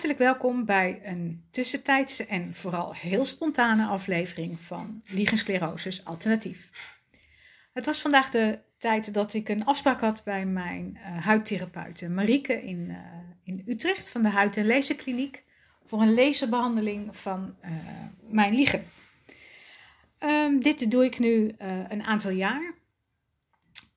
[0.00, 6.70] Hartelijk welkom bij een tussentijdse en vooral heel spontane aflevering van Liegensclerosis Alternatief.
[7.72, 12.62] Het was vandaag de tijd dat ik een afspraak had bij mijn uh, huidtherapeute Marieke
[12.62, 12.96] in, uh,
[13.42, 15.44] in Utrecht van de Huid- en Laserkliniek
[15.84, 17.70] voor een laserbehandeling van uh,
[18.20, 18.84] mijn liegen.
[20.18, 21.54] Um, dit doe ik nu
[21.88, 22.74] een aantal jaar.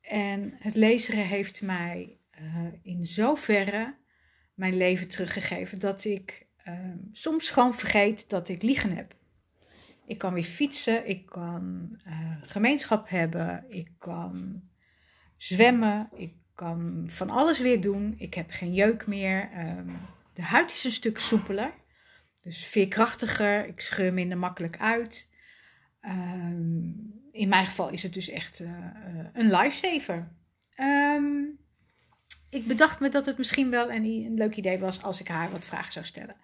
[0.02, 2.18] En het laseren heeft mij
[2.82, 4.02] in zoverre
[4.54, 6.74] mijn leven teruggegeven dat ik uh,
[7.12, 9.16] soms gewoon vergeet dat ik liegen heb.
[10.06, 14.64] Ik kan weer fietsen, ik kan uh, gemeenschap hebben, ik kan
[15.38, 18.14] zwemmen, ik kan van alles weer doen.
[18.18, 19.50] Ik heb geen jeuk meer.
[19.58, 19.92] Um,
[20.34, 21.74] de huid is een stuk soepeler,
[22.42, 23.68] dus veerkrachtiger.
[23.68, 25.32] Ik scheur minder makkelijk uit.
[26.02, 28.70] Um, in mijn geval is het dus echt uh,
[29.34, 30.32] een lifesaver.
[32.54, 35.52] Ik bedacht me dat het misschien wel een, een, leuk idee was als ik haar
[35.52, 36.36] wat vragen zou stellen.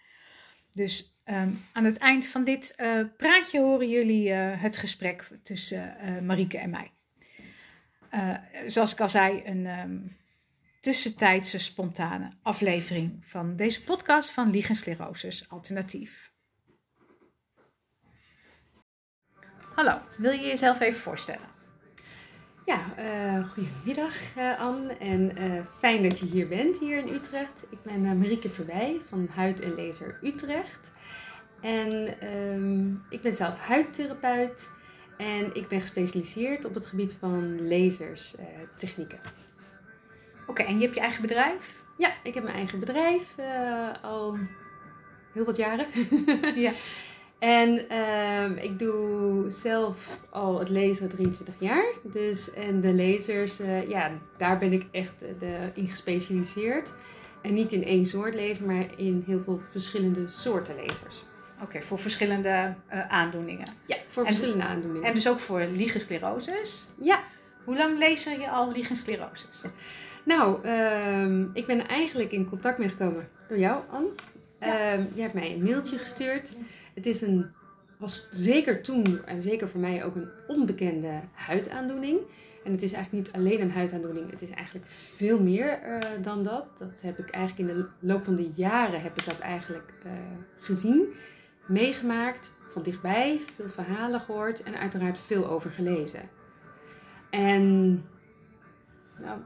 [0.72, 5.96] Dus um, aan het eind van dit uh, praatje horen jullie uh, het gesprek tussen
[6.04, 6.92] uh, Marieke en mij.
[8.68, 10.18] zoals ik al zei, een um,
[10.80, 16.32] tussentijdse spontane aflevering van deze podcast van Liegensclerosis Alternatief.
[19.76, 21.59] Hallo, wil je jezelf even voorstellen?
[22.70, 27.66] Ja, uh, goedemiddag uh, Anne en uh, fijn dat je hier bent, hier in Utrecht.
[27.70, 30.94] Ik ben Marieke Verwij van Huid en Laser Utrecht.
[31.61, 34.70] En um, ik ben zelf huidtherapeut
[35.17, 39.20] en ik ben gespecialiseerd op het gebied van laserstechnieken.
[40.42, 41.83] Oké, okay, en je hebt je eigen bedrijf?
[41.98, 43.36] Ja, ik heb mijn eigen bedrijf
[44.02, 44.38] al
[45.33, 45.88] heel wat jaren.
[46.56, 46.72] ja.
[47.40, 51.86] En uh, ik doe zelf al het lezen 23 jaar.
[52.04, 56.94] Dus, en de lasers, uh, ja, daar ben ik echt de, in gespecialiseerd.
[57.42, 61.23] En niet in één soort laser, maar in heel veel verschillende soorten lasers.
[61.55, 63.71] Oké, okay, voor verschillende uh, aandoeningen?
[63.86, 65.08] Ja, voor en, verschillende aandoeningen.
[65.08, 66.86] En dus ook voor liegensclerosis?
[67.02, 67.20] Ja.
[67.64, 69.61] Hoe lang laser je al liegensclerosis?
[70.23, 74.10] Nou, uh, ik ben eigenlijk in contact mee gekomen door jou, Anne.
[74.60, 74.95] Ja.
[74.95, 76.52] Uh, je hebt mij een mailtje gestuurd.
[76.99, 77.52] Het is een,
[77.98, 82.20] was zeker toen en zeker voor mij ook een onbekende huidaandoening.
[82.64, 86.43] En het is eigenlijk niet alleen een huidaandoening, het is eigenlijk veel meer uh, dan
[86.43, 86.65] dat.
[86.77, 90.11] Dat heb ik eigenlijk in de loop van de jaren heb ik dat eigenlijk uh,
[90.59, 91.08] gezien,
[91.65, 96.30] meegemaakt, van dichtbij, veel verhalen gehoord en uiteraard veel over gelezen.
[97.30, 97.92] En
[99.20, 99.39] nou,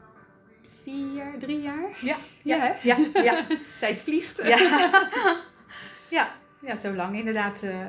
[0.83, 1.97] vier jaar, drie jaar?
[2.01, 2.97] Ja, ja, ja.
[3.13, 3.45] ja, ja.
[3.79, 4.43] Tijd vliegt.
[4.43, 4.57] Ja.
[6.17, 6.31] ja,
[6.65, 7.87] ja, zo lang inderdaad uh, uh,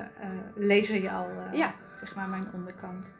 [0.54, 1.74] lezer je al, ja.
[1.98, 3.12] zeg maar, mijn onderkant.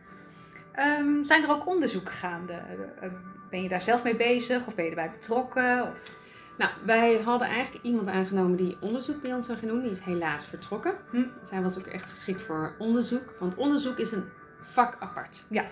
[0.79, 2.63] Um, zijn er ook onderzoeken gaande?
[3.51, 5.83] ben je daar zelf mee bezig of ben je erbij betrokken?
[5.83, 6.19] Of?
[6.59, 9.83] Nou, wij hadden eigenlijk iemand aangenomen die onderzoek bij ons zou gaan doen.
[9.83, 10.95] Die is helaas vertrokken.
[11.11, 11.25] Hm.
[11.43, 14.25] Zij was ook echt geschikt voor onderzoek, want onderzoek is een
[14.61, 15.45] vak apart.
[15.49, 15.65] Ja.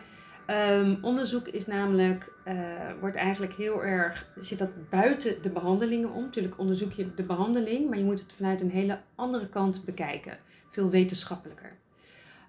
[0.51, 2.55] Um, onderzoek is namelijk, uh,
[3.01, 6.23] wordt eigenlijk heel erg, zit dat buiten de behandelingen om.
[6.23, 10.39] Natuurlijk onderzoek je de behandeling, maar je moet het vanuit een hele andere kant bekijken.
[10.71, 11.73] Veel wetenschappelijker.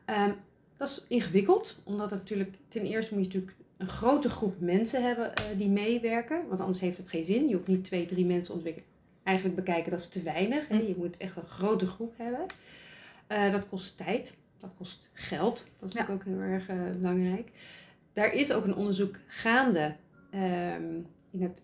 [0.05, 0.35] Um,
[0.77, 5.03] dat is ingewikkeld, omdat het natuurlijk, ten eerste moet je natuurlijk een grote groep mensen
[5.03, 6.47] hebben uh, die meewerken.
[6.47, 7.47] Want anders heeft het geen zin.
[7.47, 8.89] Je hoeft niet twee, drie mensen ontwikkelen.
[9.23, 10.67] Eigenlijk bekijken, dat is te weinig.
[10.67, 10.77] Hè?
[10.77, 12.45] Je moet echt een grote groep hebben.
[13.29, 15.71] Uh, dat kost tijd, dat kost geld.
[15.77, 15.99] Dat is ja.
[15.99, 17.51] natuurlijk ook heel erg uh, belangrijk.
[18.13, 19.95] Daar is ook een onderzoek gaande
[20.33, 21.61] um, in het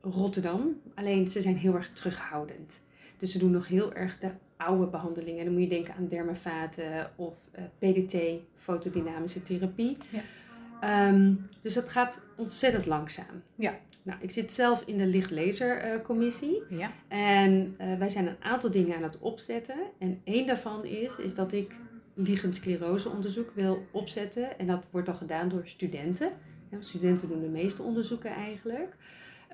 [0.00, 0.80] Rotterdam.
[0.94, 2.80] Alleen ze zijn heel erg terughoudend.
[3.18, 5.44] Dus ze doen nog heel erg de oude behandelingen.
[5.44, 8.16] Dan moet je denken aan dermafaten of uh, PDT,
[8.56, 9.96] fotodynamische therapie.
[10.08, 11.08] Ja.
[11.08, 13.42] Um, dus dat gaat ontzettend langzaam.
[13.54, 13.78] Ja.
[14.02, 16.62] Nou, ik zit zelf in de lichtlasercommissie.
[16.70, 16.90] Uh, ja.
[17.08, 19.76] En uh, wij zijn een aantal dingen aan het opzetten.
[19.98, 21.74] En één daarvan is, is dat ik
[22.14, 24.58] liegenscleroseonderzoek wil opzetten.
[24.58, 26.30] En dat wordt dan gedaan door studenten.
[26.70, 28.96] Ja, studenten doen de meeste onderzoeken eigenlijk.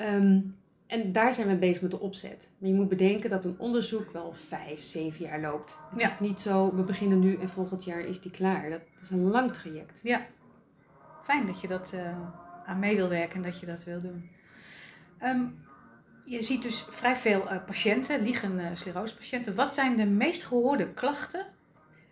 [0.00, 0.56] Um,
[0.87, 2.49] en daar zijn we bezig met de opzet.
[2.59, 5.79] Maar je moet bedenken dat een onderzoek wel vijf, zeven jaar loopt.
[5.91, 6.06] Het ja.
[6.06, 8.71] is niet zo, we beginnen nu en volgend jaar is die klaar.
[8.71, 10.00] Dat is een lang traject.
[10.03, 10.27] Ja,
[11.23, 12.19] fijn dat je dat uh,
[12.67, 14.31] aan mee wil werken en dat je dat wil doen.
[15.23, 15.67] Um,
[16.25, 19.55] je ziet dus vrij veel uh, patiënten, liegen uh, sclerosepatiënten.
[19.55, 21.47] Wat zijn de meest gehoorde klachten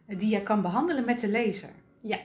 [0.06, 1.70] die je kan behandelen met de laser?
[2.00, 2.18] Ja,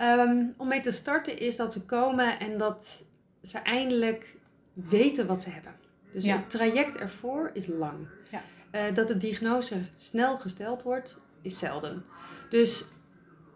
[0.00, 3.04] um, om mee te starten is dat ze komen en dat
[3.42, 4.36] ze eindelijk
[4.72, 5.74] weten wat ze hebben.
[6.12, 6.36] Dus ja.
[6.36, 8.06] het traject ervoor is lang.
[8.30, 8.42] Ja.
[8.72, 12.04] Uh, dat de diagnose snel gesteld wordt, is zelden.
[12.50, 12.84] Dus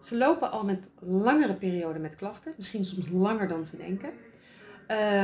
[0.00, 4.11] ze lopen al met langere perioden met klachten, misschien soms langer dan ze denken.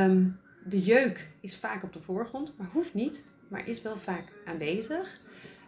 [0.05, 3.25] Um, de jeuk is vaak op de voorgrond, maar hoeft niet.
[3.47, 5.19] maar is wel vaak aanwezig.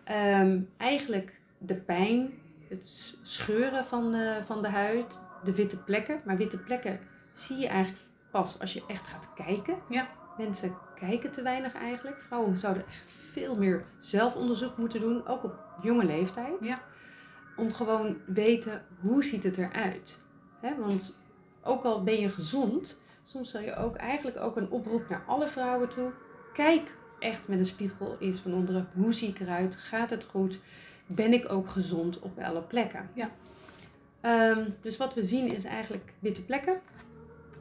[0.04, 2.34] Ehm, eigenlijk de pijn,
[2.74, 6.22] het scheuren van de, van de huid, de witte plekken.
[6.26, 7.00] Maar witte plekken
[7.34, 9.78] zie je eigenlijk pas als je echt gaat kijken.
[9.90, 10.08] Ja.
[10.38, 12.22] Mensen kijken te weinig eigenlijk.
[12.22, 16.56] Vrouwen zouden echt veel meer zelfonderzoek moeten doen, ook op jonge leeftijd.
[16.60, 16.82] Ja.
[17.56, 20.22] Om gewoon weten hoe ziet het eruit.
[20.62, 20.76] Hè?
[20.80, 21.16] Want
[21.64, 25.48] ook al ben je gezond, soms zal je ook eigenlijk ook een oproep naar alle
[25.48, 26.12] vrouwen toe.
[26.54, 28.88] Kijk echt met een spiegel eens van onderen.
[28.94, 29.76] Hoe zie ik eruit?
[29.76, 30.60] Gaat het goed?
[31.16, 33.10] Ben ik ook gezond op alle plekken?
[33.14, 33.30] Ja.
[34.22, 36.80] Ehm, dus wat we zien is eigenlijk witte plekken,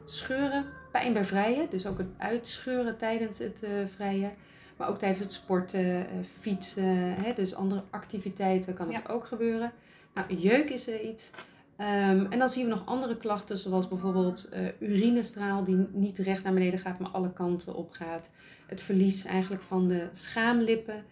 [0.05, 1.69] scheuren, pijn bij vrijen.
[1.69, 4.33] Dus ook het uitscheuren tijdens het uh, vrijen.
[4.77, 6.05] Maar ook tijdens het sporten, uh,
[6.39, 9.71] fietsen, hè, dus andere activiteiten kan het ook gebeuren.
[10.13, 11.31] Nou, jeuk is er iets.
[11.75, 16.43] Ehm, en dan zien we nog andere klachten, zoals bijvoorbeeld eh, urinestraal die niet recht
[16.43, 18.29] naar beneden gaat, maar alle kanten op gaat.
[18.65, 21.03] Het verlies eigenlijk van de schaamlippen.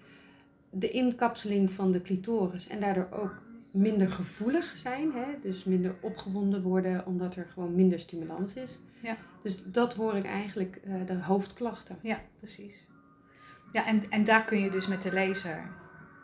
[0.71, 3.33] De inkapseling van de clitoris en daardoor ook
[3.71, 5.11] minder gevoelig zijn.
[5.11, 5.25] Hè?
[5.41, 8.79] Dus minder opgewonden worden, omdat er gewoon minder stimulans is.
[9.01, 9.17] Ja.
[9.43, 11.97] Dus dat hoor ik eigenlijk eh, de hoofdklachten.
[12.01, 12.87] Ja, precies.
[13.71, 15.69] Ja, en, en daar kun je dus met de laser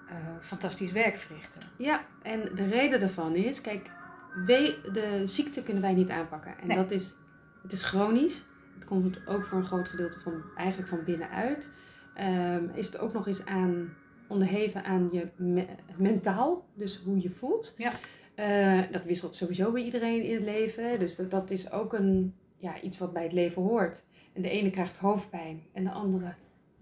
[0.08, 1.62] eh, fantastisch werk verrichten.
[1.78, 3.90] Ja, en de reden daarvan is, kijk,
[4.46, 6.58] we, de ziekte kunnen wij niet aanpakken.
[6.62, 6.78] En Nee.
[6.78, 7.16] dat is,
[7.64, 8.46] het is chronisch.
[8.76, 11.70] Het komt ook voor een groot gedeelte van, eigenlijk van binnenuit.
[12.14, 13.94] Ehm, is het ook nog eens aan,
[14.27, 15.65] onderheven aan je me-
[15.97, 17.75] mentaal, dus hoe je voelt.
[17.77, 17.91] Ja.
[18.35, 21.00] Eh, dat wisselt sowieso bij iedereen in het leven.
[21.00, 24.03] Dus dat, dat is ook een, ja, iets wat bij het leven hoort.
[24.33, 26.33] En de ene krijgt hoofdpijn en de andere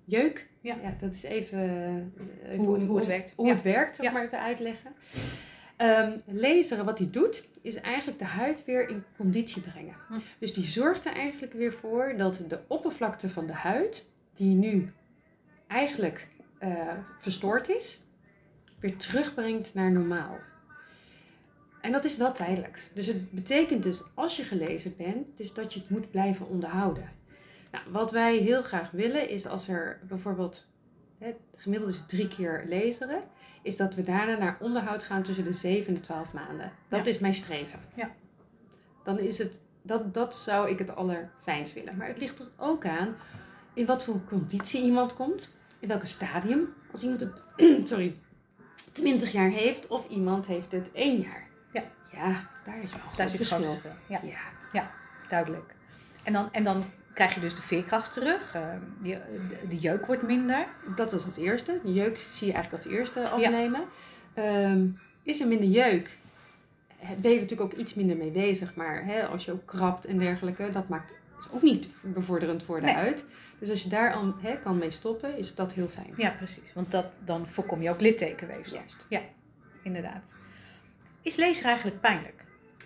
[0.06, 0.48] jeuk.
[0.62, 0.76] Ja.
[1.00, 1.60] dat is even,
[2.44, 3.34] even Hoe, om- hoe het werkt.
[3.36, 3.52] hoe Ja.
[3.54, 4.18] het werkt, zal ik Ja.
[4.18, 4.92] maar even uitleggen.
[5.78, 9.96] Ehm laseren, wat hij doet, is eigenlijk de huid weer in conditie brengen.
[10.08, 10.14] Hm.
[10.40, 14.92] Dus die zorgt er eigenlijk weer voor dat de oppervlakte van de huid, die nu
[15.68, 16.28] eigenlijk
[16.72, 18.00] eh, verstoord is,
[18.80, 20.38] weer terugbrengt naar normaal.
[21.82, 22.80] En dat is wel tijdelijk.
[22.94, 27.10] Dus het betekent dus, als je gelezen bent, dus dat je het moet blijven onderhouden.
[27.72, 30.66] Nou, wat wij heel graag willen is als er bijvoorbeeld,
[31.18, 33.24] hè, gemiddeld is drie keer laseren,
[33.62, 36.72] is dat we daarna naar onderhoud gaan tussen de 7 en de 12 maanden.
[36.88, 37.12] Dat Ja.
[37.12, 37.80] is mijn streven.
[37.96, 38.12] Ja.
[39.04, 41.98] Dan is het, dat, dat zou ik het allerfijnst willen.
[41.98, 43.16] Maar het ligt er ook aan
[43.74, 45.50] in wat voor conditie iemand komt,
[45.86, 46.74] in welke stadium.
[46.92, 47.42] Als iemand het,
[47.90, 48.16] sorry,
[48.92, 51.44] 20 jaar heeft of iemand heeft het 1 jaar.
[51.74, 51.84] Ja.
[52.12, 53.72] Ja, daar is wel een Daar groot zit verschil.
[53.72, 53.92] verschil.
[54.08, 54.20] Ja,
[54.72, 54.92] Ja.
[55.30, 55.74] duidelijk.
[56.24, 56.84] En dan, en dan
[57.14, 58.54] krijg je dus de veerkracht terug.
[58.56, 58.62] eh,
[59.04, 59.20] de,
[59.70, 60.68] de jeuk wordt minder.
[60.96, 61.80] Dat is het eerste.
[61.84, 63.82] De jeuk zie je eigenlijk als eerste afnemen.
[64.34, 64.88] Ehm,
[65.24, 66.18] is er minder jeuk,
[66.98, 68.76] hè, ben je natuurlijk ook iets minder mee bezig.
[68.76, 72.80] Maar hè, als je ook krabt en dergelijke, dat maakt is ook niet bevorderend voor
[72.80, 72.96] de Nee.
[72.96, 73.26] huid.
[73.60, 76.14] Dus als je daar al hè, kan mee stoppen, is dat heel fijn.
[76.18, 76.74] Ja, precies.
[76.74, 78.78] Want dat, dan voorkom je ook littekenweefsel.
[78.78, 79.06] Juist.
[79.84, 80.32] Inderdaad.
[81.22, 82.44] Is lezer eigenlijk pijnlijk?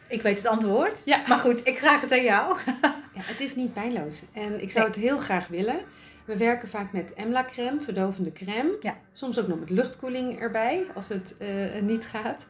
[0.07, 1.01] Ik weet het antwoord.
[1.05, 1.23] Ja.
[1.27, 2.57] Maar goed, ik vraag het aan jou.
[3.13, 4.21] Ja, het is niet pijnloos.
[4.33, 5.79] En ik zou het heel graag willen.
[6.25, 8.77] We werken vaak met Emla-crème, verdovende crème.
[8.81, 8.97] Ja.
[9.13, 12.47] Soms ook nog met luchtkoeling erbij, als het eh, niet gaat.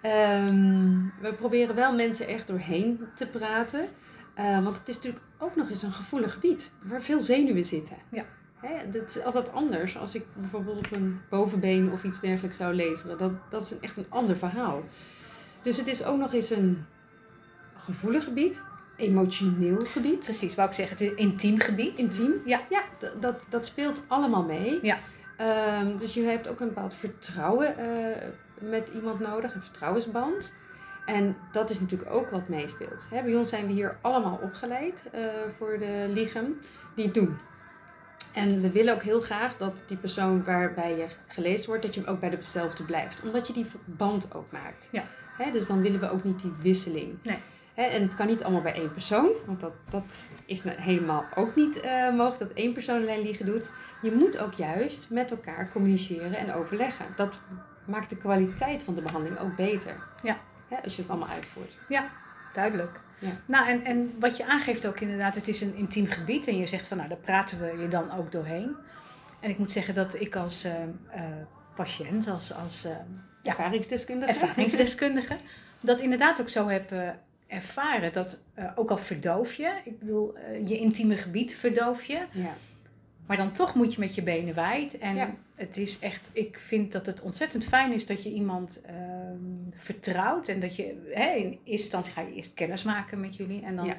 [0.00, 3.88] Ehm, we proberen wel mensen echt doorheen te praten.
[4.34, 7.96] Eh, want het is natuurlijk ook nog eens een gevoelig gebied, waar veel zenuwen zitten.
[8.08, 8.24] Ja.
[8.56, 12.56] Hè, dat is al wat anders als ik bijvoorbeeld op een bovenbeen of iets dergelijks
[12.56, 13.18] zou lezen.
[13.18, 14.82] Dat, dat is een, echt een ander verhaal.
[15.62, 16.84] Dus het is ook nog eens een
[17.78, 18.62] gevoelig gebied,
[18.96, 20.18] emotioneel gebied.
[20.18, 20.96] Precies, wou ik zeggen.
[20.96, 21.98] Het is een intiem gebied.
[21.98, 22.32] Intiem?
[22.44, 22.60] Ja.
[22.70, 22.82] Ja,
[23.20, 24.78] dat, dat speelt allemaal mee.
[24.82, 24.98] Ja.
[25.36, 30.52] Ehm, dus je hebt ook een bepaald vertrouwen eh, met iemand nodig, een vertrouwensband.
[31.06, 33.06] En dat is natuurlijk ook wat meespeelt.
[33.10, 35.20] Hè, bij ons zijn we hier allemaal opgeleid eh,
[35.56, 36.60] voor de liegen
[36.94, 37.38] die het doen.
[38.34, 42.00] En we willen ook heel graag dat die persoon waarbij je gelezen wordt, dat je
[42.00, 43.22] hem ook bij dezelfde blijft.
[43.22, 44.88] Omdat je die verband ook maakt.
[44.92, 45.04] Ja.
[45.36, 47.18] Hè, dus dan willen we ook niet die wisseling.
[47.22, 47.38] Nee.
[47.74, 51.54] En het kan niet allemaal bij één persoon, want dat, dat is nou helemaal ook
[51.54, 53.70] niet eh, mogelijk dat één persoon alleen liegen doet.
[54.02, 57.06] Je moet ook juist met elkaar communiceren en overleggen.
[57.16, 57.40] Dat
[57.84, 59.94] maakt de kwaliteit van de behandeling ook beter.
[60.22, 60.38] Ja.
[60.72, 61.78] Hè, als je het allemaal uitvoert.
[62.52, 63.00] Duidelijk.
[63.18, 63.40] Ja.
[63.46, 66.46] Nou, en, en wat je aangeeft ook inderdaad, het is een intiem gebied.
[66.46, 68.76] En je zegt van, nou, daar praten we je dan ook doorheen.
[69.40, 71.22] En ik moet zeggen dat ik als eh, eh,
[71.74, 72.90] patiënt, als, als eh,
[73.42, 73.50] Ja.
[73.50, 74.32] Ervaringsdeskundige.
[74.32, 75.36] ervaringsdeskundige,
[75.80, 76.92] dat inderdaad ook zo heb
[77.46, 78.12] ervaren.
[78.12, 78.38] Dat
[78.74, 82.18] ook al verdoof je, ik bedoel, je intieme gebied verdoof je.
[82.30, 82.54] Ja.
[83.26, 84.98] Maar dan toch moet je met je benen wijd.
[84.98, 85.34] En Ja.
[85.54, 89.36] het is echt, ik vind dat het ontzettend fijn is dat je iemand ehm,
[89.74, 90.48] vertrouwt.
[90.48, 93.62] En dat je, hè, in eerste instantie ga je eerst kennis maken met jullie.
[93.62, 93.96] En dan, Ja.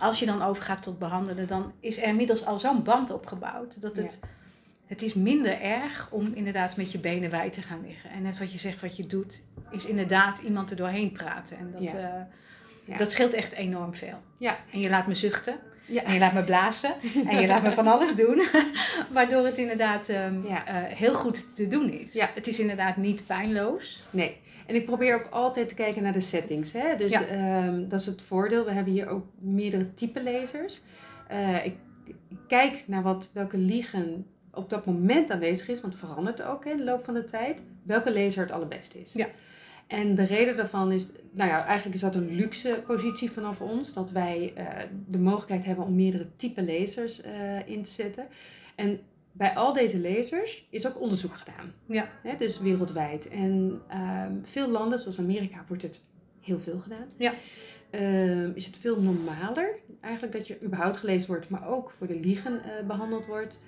[0.00, 3.80] als je dan overgaat tot behandelen, dan is er inmiddels al zo'n band opgebouwd.
[3.80, 4.18] Dat het
[4.90, 8.10] het is minder erg om inderdaad met je benen wijd te gaan liggen.
[8.10, 11.58] En net wat je zegt, wat je doet, is inderdaad iemand er doorheen praten.
[11.58, 14.18] En dat, eh, dat scheelt echt enorm veel.
[14.38, 14.56] Ja.
[14.72, 15.58] En je laat me zuchten.
[15.90, 16.02] Ja.
[16.04, 16.94] En je laat me blazen.
[17.26, 18.42] En je laat me van alles doen.
[19.12, 20.66] Waardoor het inderdaad ehm, Ja.
[20.66, 22.12] eh, heel goed te doen is.
[22.12, 22.30] Ja.
[22.34, 24.02] Het is inderdaad niet pijnloos.
[24.10, 24.36] Nee.
[24.66, 26.72] En ik probeer ook altijd te kijken naar de settings.
[26.72, 26.96] Hè?
[26.96, 27.26] Dus Ja.
[27.26, 28.64] ehm, dat is het voordeel.
[28.64, 30.80] We hebben hier ook meerdere type lasers.
[31.28, 32.16] Eh, ik, ik
[32.48, 35.80] kijk naar wat, welke liegen op dat moment aanwezig is.
[35.80, 37.62] Want het verandert ook hè, in de loop van de tijd.
[37.82, 39.12] Welke laser het allerbeste is.
[39.12, 39.26] Ja.
[39.90, 43.92] En de reden daarvan is, nou ja, eigenlijk is dat een luxe positie vanaf ons.
[43.92, 44.66] Dat wij eh,
[45.06, 48.26] de mogelijkheid hebben om meerdere type lasers eh, in te zetten.
[48.74, 49.00] En
[49.32, 51.72] bij al deze lasers is ook onderzoek gedaan.
[51.86, 52.08] Ja.
[52.22, 53.28] Hè, dus wereldwijd.
[53.28, 56.00] En ehm, veel landen, zoals Amerika, wordt het
[56.40, 57.06] heel veel gedaan.
[57.18, 57.32] Ja.
[57.90, 62.20] Ehm, is het veel normaler eigenlijk dat je überhaupt gelezen wordt, maar ook voor de
[62.20, 63.58] liegen eh, behandeld wordt.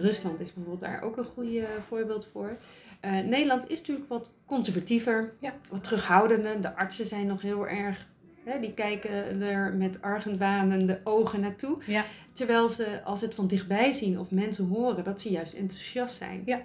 [0.00, 2.56] Rusland is bijvoorbeeld daar ook een goede voorbeeld voor.
[3.04, 5.54] Eh, Nederland is natuurlijk wat conservatiever, Ja.
[5.70, 6.60] wat terughoudender.
[6.60, 8.10] De artsen zijn nog heel erg,
[8.44, 11.78] hè, die kijken er met argentwanende ogen naartoe.
[11.86, 12.04] Ja.
[12.32, 16.16] Terwijl ze, als ze het van dichtbij zien of mensen horen, dat ze juist enthousiast
[16.16, 16.42] zijn.
[16.44, 16.60] Ja.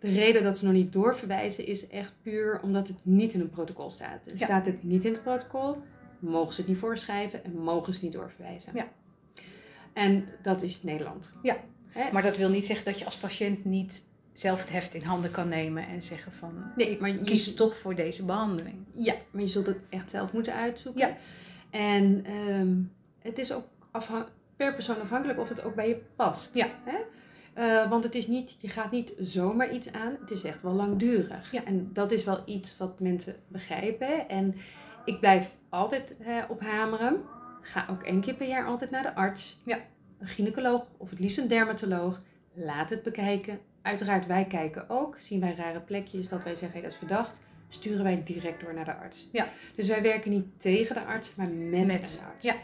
[0.00, 3.50] De reden dat ze nog niet doorverwijzen is echt puur omdat het niet in een
[3.50, 4.26] protocol staat.
[4.26, 4.38] En.
[4.38, 5.82] Staat het niet in het protocol,
[6.18, 8.72] mogen ze het niet voorschrijven en mogen ze niet doorverwijzen.
[8.74, 8.88] Ja.
[9.92, 11.30] En dat is Nederland.
[11.42, 11.56] Ja.
[11.88, 12.12] Hè?
[12.12, 14.04] Maar dat wil niet zeggen dat je als patiënt niet
[14.38, 17.78] zelf het heft in handen kan nemen en zeggen van Nee, maar je, kies toch
[17.78, 18.76] voor deze behandeling.
[18.94, 21.08] ja, maar je zult het echt zelf moeten uitzoeken.
[21.08, 21.16] Ja.
[21.70, 22.74] En ehm,
[23.18, 23.64] het is ook
[24.56, 26.54] per persoon afhankelijk of het ook bij je past.
[26.54, 26.68] Ja.
[26.84, 26.96] Hè?
[27.54, 30.72] Eh, want het is niet, je gaat niet zomaar iets aan, het is echt wel
[30.72, 31.52] langdurig.
[31.52, 31.64] Ja.
[31.64, 34.28] En dat is wel iets wat mensen begrijpen.
[34.28, 34.54] En
[35.04, 37.22] ik blijf altijd eh, op hameren.
[37.60, 39.60] Ga ook één keer per jaar altijd naar de arts.
[39.64, 39.78] Ja.
[40.18, 42.20] Een gynaecoloog of het liefst een dermatoloog.
[42.52, 43.60] Laat het bekijken.
[43.86, 45.18] Uiteraard, wij kijken ook.
[45.18, 47.40] Zien wij rare plekjes dat wij zeggen, hey, dat is verdacht.
[47.68, 49.28] Sturen wij direct door naar de arts.
[49.32, 49.48] Ja.
[49.74, 52.44] Dus wij werken niet tegen de arts, maar met, Met, de arts.
[52.44, 52.54] ja.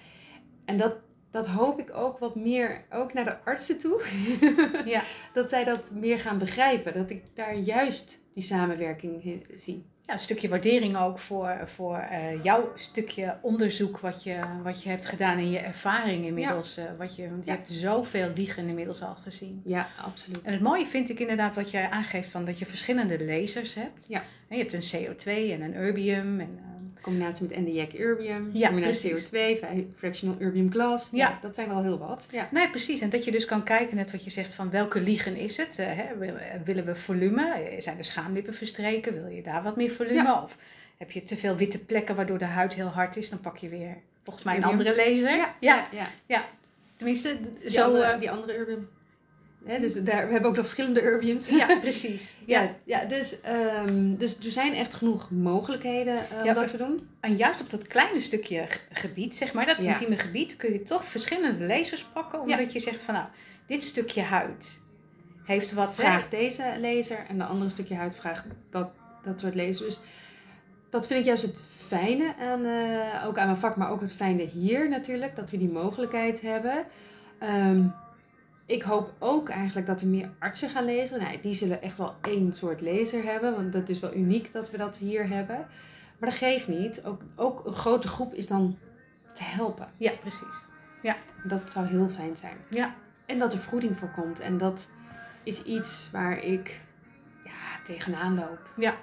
[0.64, 0.96] En dat,
[1.30, 4.02] dat hoop ik ook wat meer, ook naar de artsen toe.
[4.84, 5.02] Ja.
[5.32, 6.94] dat zij dat meer gaan begrijpen.
[6.94, 9.84] Dat ik daar juist die samenwerking in zie.
[10.12, 14.88] Ja, een stukje waardering ook voor, voor eh, jouw stukje onderzoek wat je, wat je
[14.88, 16.76] hebt gedaan en je ervaring inmiddels.
[16.76, 17.56] eh, wat je, want je Ja.
[17.56, 19.62] hebt zoveel liegen inmiddels al gezien.
[19.64, 20.42] Ja, absoluut.
[20.42, 24.04] En het mooie vind ik inderdaad wat jij aangeeft van dat je verschillende lasers hebt.
[24.08, 24.22] Ja.
[24.48, 28.66] En je hebt een CO2 en een erbium en eh, combinatie met NDIAC Erbium, Ja,
[28.68, 29.28] combinatie precies.
[29.28, 31.08] CO2, fi- fractional Erbium Glass.
[31.12, 31.28] Ja.
[31.28, 31.38] Ja.
[31.40, 32.26] dat zijn er al heel wat.
[32.30, 32.48] Ja.
[32.50, 33.00] Nee, precies.
[33.00, 35.78] En dat je dus kan kijken, net wat je zegt, van welke liegen is het?
[35.78, 36.16] Eh, hè?
[36.18, 37.76] Wil- Willen we volume?
[37.78, 39.12] Zijn de schaamlippen verstreken?
[39.22, 40.42] Wil je daar wat meer volume?
[40.42, 40.56] Of
[40.96, 43.30] heb je te veel witte plekken waardoor de huid heel hard is?
[43.30, 45.36] Dan pak je weer volgens mij een andere laser.
[45.36, 45.86] Ja, ja.
[46.26, 46.44] ja.
[46.96, 47.84] Tenminste, Die, zo...
[47.84, 48.88] andere, eh, die andere Erbium.
[49.80, 51.48] Dus daar, we hebben ook nog verschillende Erbiums.
[51.48, 52.34] ja, precies.
[52.46, 52.60] Ja.
[52.62, 56.76] Ja, ja dus, ehm, dus er zijn echt genoeg mogelijkheden eh, om Ja, dat te
[56.76, 57.08] doen.
[57.20, 59.90] En juist op dat kleine stukje gebied, zeg maar, dat Ja.
[59.90, 62.40] intieme gebied, kun je toch verschillende lasers pakken.
[62.40, 63.26] Omdat je zegt van, nou,
[63.66, 64.80] dit stukje huid
[65.44, 65.94] heeft wat...
[65.94, 68.92] Vraagt deze laser en de andere stukje huid vraagt dat,
[69.22, 69.78] dat soort lasers.
[69.78, 70.00] Dus
[70.90, 74.12] dat vind ik juist het fijne aan, eh, ook aan mijn vak, maar ook het
[74.12, 76.84] fijne hier natuurlijk, dat we die mogelijkheid hebben.
[77.38, 77.84] Ehm,
[78.72, 81.20] ik hoop ook eigenlijk dat er meer artsen gaan lezen.
[81.20, 84.70] Nou, die zullen echt wel één soort laser hebben, want dat is wel uniek dat
[84.70, 85.66] we dat hier hebben.
[86.18, 87.04] Maar dat geeft niet.
[87.04, 88.78] Ook, ook een grote groep is dan
[89.32, 89.88] te helpen.
[89.96, 90.60] Ja, precies.
[91.44, 92.56] Dat zou heel fijn zijn.
[92.68, 92.94] Ja.
[93.26, 94.40] En dat er voeding voorkomt.
[94.40, 94.86] En dat
[95.42, 96.80] is iets waar ik
[97.44, 98.70] ja, tegenaan loop.
[98.76, 98.94] Ja.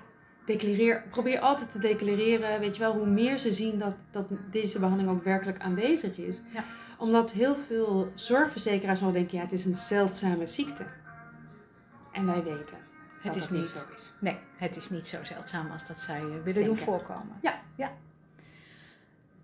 [0.49, 4.79] Declareer, probeer altijd te declareren, weet je wel, hoe meer ze zien dat, dat deze
[4.79, 6.41] behandeling ook werkelijk aanwezig is.
[6.53, 6.63] Ja.
[6.97, 10.85] Omdat heel veel zorgverzekeraars wel denken, ja, het is een zeldzame ziekte.
[12.11, 12.77] En wij weten
[13.21, 13.69] Het dat is dat niet.
[13.69, 14.13] zo is.
[14.19, 17.35] Nee, het is niet zo zeldzaam als dat zij eh, willen doen voorkomen.
[17.41, 17.61] Ja.
[17.75, 17.91] ja.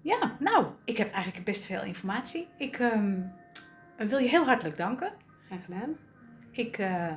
[0.02, 2.48] Ja, nou, ik heb eigenlijk best veel informatie.
[2.58, 3.22] Ik ehm,
[3.98, 5.12] wil je heel hartelijk danken.
[5.46, 5.98] Graag gedaan.
[6.52, 7.16] Ik eh, eh,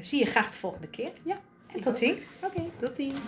[0.00, 1.12] zie je graag de volgende keer.
[1.22, 1.38] Ja,
[1.74, 2.22] En tot ziens.
[2.44, 3.20] Oké, tot ziens.